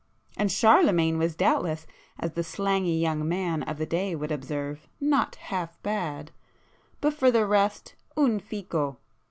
And 0.35 0.51
Charlemagne 0.51 1.19
was 1.19 1.35
doubtless, 1.35 1.85
as 2.17 2.31
the 2.31 2.43
slangy 2.43 2.97
young 2.97 3.29
man 3.29 3.61
of 3.61 3.77
the 3.77 3.85
day 3.85 4.15
would 4.15 4.31
observe, 4.31 4.87
'not 4.99 5.35
half 5.35 5.79
bad.' 5.83 6.31
But 7.01 7.13
for 7.13 7.29
the 7.29 7.45
rest,—un 7.45 8.39
fico! 8.39 8.97